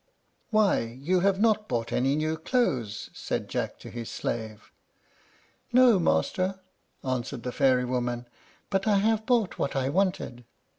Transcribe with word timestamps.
"Why, 0.49 0.79
you 0.99 1.19
have 1.19 1.39
not 1.39 1.69
bought 1.69 1.91
any 1.91 2.15
new 2.15 2.35
clothes!" 2.35 3.11
said 3.13 3.47
Jack 3.47 3.77
to 3.81 3.91
his 3.91 4.09
slave. 4.09 4.71
"No, 5.71 5.99
master," 5.99 6.59
answered 7.03 7.43
the 7.43 7.51
fairy 7.51 7.85
woman; 7.85 8.27
"but 8.71 8.87
I 8.87 8.97
have 8.97 9.27
bought 9.27 9.59
what 9.59 9.75
I 9.75 9.89
wanted." 9.89 10.43